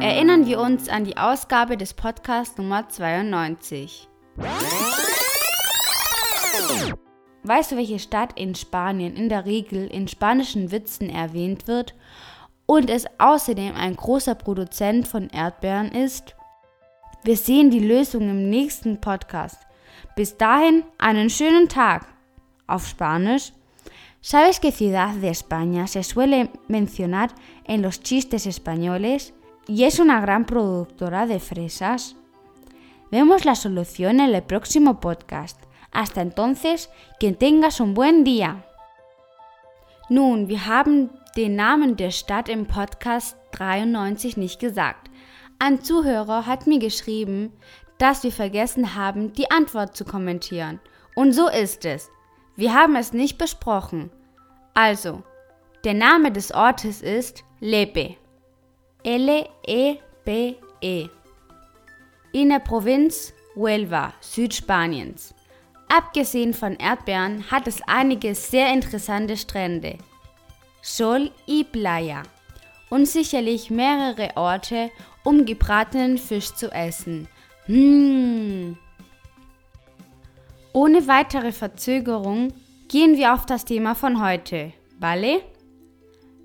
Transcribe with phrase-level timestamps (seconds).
[0.00, 4.08] erinnern wir uns an die Ausgabe des Podcasts Nummer 92.
[7.42, 11.94] Weißt du, welche Stadt in Spanien in der Regel in spanischen Witzen erwähnt wird
[12.66, 16.36] und es außerdem ein großer Produzent von Erdbeeren ist?
[17.24, 19.58] Wir sehen die Lösung im nächsten Podcast.
[20.14, 22.06] Bis dahin einen schönen Tag.
[22.68, 23.52] Auf Spanisch.
[24.20, 27.30] ¿Sabes qué ciudad de España se suele mencionar
[27.64, 29.32] en los chistes españoles
[29.68, 32.16] y es una gran productora de fresas?
[33.10, 35.62] Vemos la solución en el próximo podcast.
[35.92, 38.64] Hasta entonces, que tengas un buen día.
[40.08, 45.10] Nun, wir haben den Namen der Stadt im Podcast 93 nicht gesagt.
[45.58, 47.52] Ein Zuhörer hat mir geschrieben,
[47.98, 50.80] dass wir vergessen haben, die Antwort zu kommentieren.
[51.14, 52.10] Und so ist es.
[52.56, 54.10] Wir haben es nicht besprochen.
[54.72, 55.22] Also,
[55.84, 58.16] der Name des Ortes ist Lepe.
[59.02, 60.56] L-E-P-E.
[60.82, 61.10] -E.
[62.32, 65.34] In der Provinz Huelva, Südspaniens.
[65.88, 69.98] Abgesehen von Erdbeeren hat es einige sehr interessante Strände.
[70.82, 72.22] Sol y Playa.
[72.90, 74.90] Und sicherlich mehrere Orte,
[75.24, 77.28] um gebratenen Fisch zu essen.
[77.66, 78.76] Mmh.
[80.72, 82.52] Ohne weitere Verzögerung
[82.88, 84.72] gehen wir auf das Thema von heute.
[84.98, 85.42] Vale?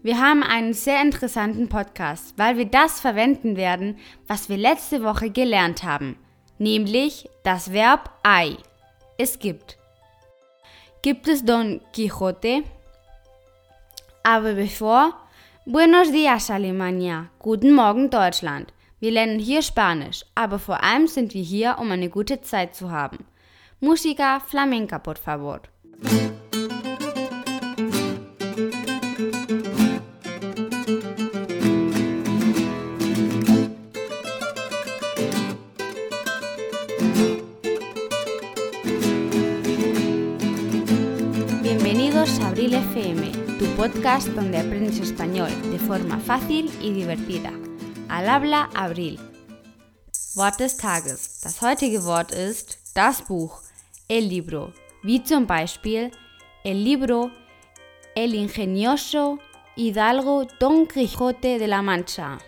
[0.03, 5.29] Wir haben einen sehr interessanten Podcast, weil wir das verwenden werden, was wir letzte Woche
[5.29, 6.17] gelernt haben,
[6.57, 8.57] nämlich das Verb hay.
[9.17, 9.77] Es gibt.
[11.01, 12.63] Gibt es Don Quixote?
[14.23, 15.13] Aber bevor,
[15.65, 18.73] Buenos dias Alemania, guten Morgen Deutschland.
[18.99, 22.91] Wir lernen hier Spanisch, aber vor allem sind wir hier, um eine gute Zeit zu
[22.91, 23.25] haben.
[23.79, 25.61] Música flamenca, por favor.
[41.95, 47.51] Bienvenidos a Abril FM, tu podcast donde aprendes español de forma fácil y divertida.
[48.09, 49.19] Al habla Abril.
[50.35, 51.41] Wort des Tages.
[51.41, 53.61] Das heutige Wort ist das Buch,
[54.07, 56.09] el libro, wie zum Beispiel
[56.63, 57.29] el libro
[58.15, 59.37] El ingenioso
[59.75, 62.39] Hidalgo Don Quijote de la Mancha.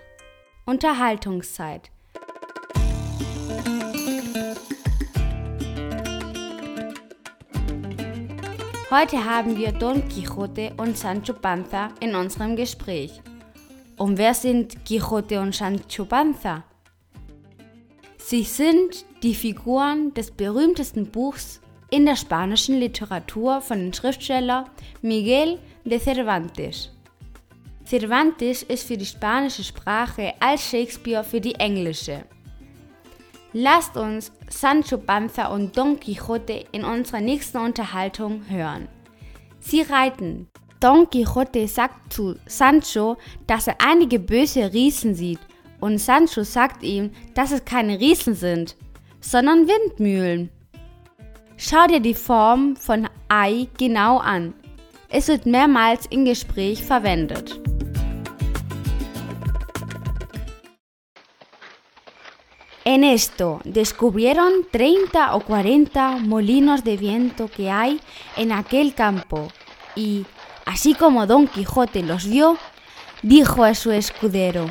[0.66, 1.91] Unterhaltungszeit.
[8.97, 13.11] Heute haben wir Don Quixote und Sancho Panza in unserem Gespräch.
[13.97, 16.63] Und wer sind Quixote und Sancho Panza?
[18.17, 24.69] Sie sind die Figuren des berühmtesten Buchs in der spanischen Literatur von dem Schriftsteller
[25.01, 26.89] Miguel de Cervantes.
[27.85, 32.23] Cervantes ist für die spanische Sprache als Shakespeare für die englische.
[33.57, 38.89] Lasst uns Sancho Panza und Don Quixote in unserer nächsten Unterhaltung hören.
[39.61, 40.49] Sie reiten.
[40.81, 43.16] Don Quixote sagt zu Sancho,
[43.47, 45.39] dass er einige böse Riesen sieht
[45.79, 48.75] und Sancho sagt ihm, dass es keine Riesen sind,
[49.21, 50.49] sondern Windmühlen.
[51.55, 54.53] Schau dir die Form von Ei genau an.
[55.07, 57.57] Es wird mehrmals im Gespräch verwendet.
[62.88, 68.00] En esto descubrieron 30 o 40 molinos de viento que hay
[68.38, 69.47] en aquel campo
[69.96, 70.28] y,
[70.66, 72.59] así como Don Quijote los vio,
[73.23, 74.69] dijo a su escudero,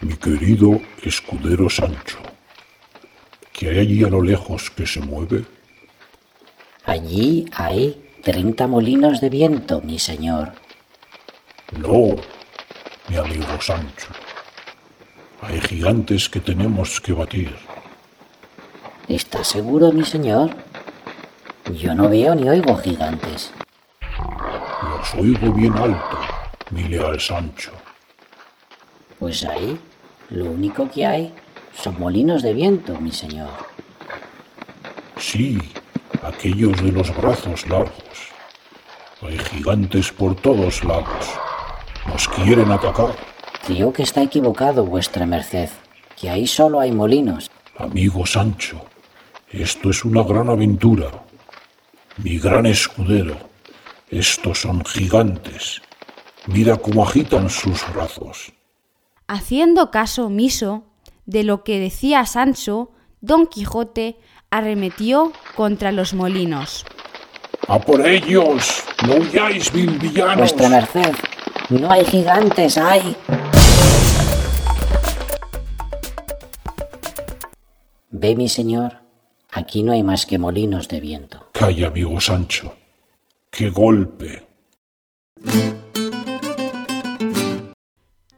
[0.00, 2.18] Mi querido escudero Sancho,
[3.52, 5.44] ¿qué hay allí a lo lejos que se mueve?
[6.84, 10.52] Allí hay 30 molinos de viento, mi señor.
[11.76, 12.14] No,
[13.08, 14.21] mi amigo Sancho.
[15.42, 17.52] Hay gigantes que tenemos que batir.
[19.08, 20.50] ¿Está seguro, mi señor?
[21.74, 23.50] Yo no veo ni oigo gigantes.
[24.82, 26.18] Los oigo bien alto,
[26.70, 27.72] mi leal Sancho.
[29.18, 29.80] Pues ahí
[30.30, 31.34] lo único que hay
[31.74, 33.50] son molinos de viento, mi señor.
[35.18, 35.58] Sí,
[36.22, 38.30] aquellos de los brazos largos.
[39.22, 41.26] Hay gigantes por todos lados.
[42.06, 43.31] Nos quieren atacar.
[43.66, 45.70] Creo que está equivocado, vuestra merced,
[46.20, 47.48] que ahí solo hay molinos.
[47.78, 48.84] Amigo Sancho,
[49.50, 51.10] esto es una gran aventura.
[52.18, 53.36] Mi gran escudero,
[54.10, 55.80] estos son gigantes.
[56.46, 58.52] Mira cómo agitan sus brazos.
[59.28, 60.84] Haciendo caso omiso
[61.26, 64.18] de lo que decía Sancho, Don Quijote
[64.50, 66.84] arremetió contra los molinos.
[67.68, 68.82] ¡A por ellos!
[69.06, 70.38] ¡No huyáis, vil villanos!
[70.38, 71.14] Vuestra merced,
[71.70, 73.16] no hay gigantes, hay.
[78.22, 79.00] Ve, mi señor,
[79.50, 81.44] aquí no hay más que molinos de viento.
[81.50, 82.72] Calla, amigo Sancho.
[83.50, 84.46] ¡Qué golpe!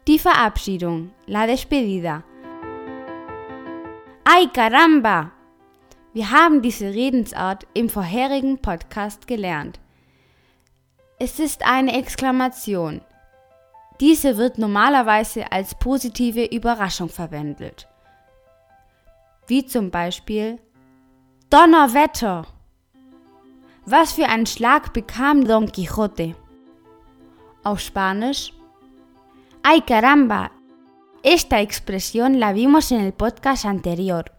[0.06, 2.24] Die Verabschiedung, la despedida.
[4.24, 5.34] ¡Ay caramba!
[6.14, 9.80] Wir haben diese Redensart im vorherigen Podcast gelernt.
[11.18, 13.02] Es ist eine Exklamation.
[14.00, 17.86] Diese wird normalerweise als positive Überraschung verwendet.
[19.46, 20.58] Wie zum Beispiel
[21.50, 22.46] Donnerwetter!
[23.84, 26.34] Was für einen Schlag bekam Don Quixote?
[27.62, 28.54] Auf Spanisch
[29.62, 30.52] ¡Ay caramba!
[31.22, 34.32] Esta expresión la vimos en el podcast anterior.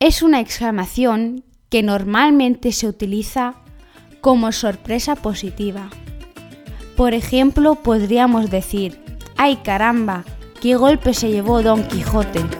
[0.00, 3.54] Es una exclamación que normalmente se utiliza
[4.20, 5.90] como sorpresa positiva.
[6.96, 9.00] Por ejemplo, podríamos decir,
[9.36, 10.24] ¡ay caramba!
[10.60, 12.59] ¡Qué golpe se llevó Don Quijote!